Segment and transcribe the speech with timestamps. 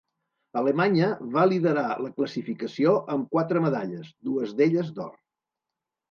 [0.59, 5.13] Alemanya va liderar la classificació amb quatre medalles, dues d'elles, d'or.